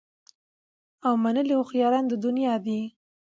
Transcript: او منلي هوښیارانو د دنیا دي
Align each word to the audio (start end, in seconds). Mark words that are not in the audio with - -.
او 1.05 1.13
منلي 1.23 1.53
هوښیارانو 1.57 2.09
د 2.11 2.13
دنیا 2.25 2.53
دي 2.65 2.81